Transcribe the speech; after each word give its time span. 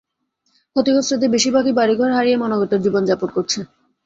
ক্ষতিগ্রস্তদের 0.75 1.33
বেশিরভাগই 1.35 1.73
বাড়িঘর 1.79 2.09
হারিয়ে 2.11 2.41
মানবেতর 2.43 2.83
জীবন 2.85 3.01
যাপন 3.09 3.29
করছে। 3.35 3.59